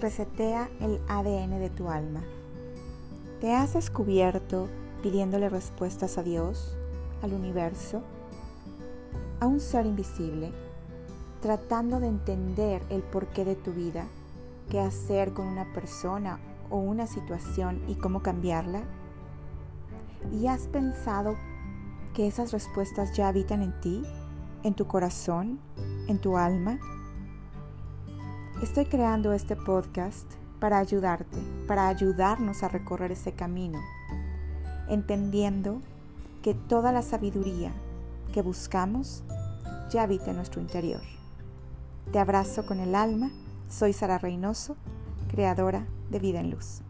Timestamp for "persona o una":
15.72-17.06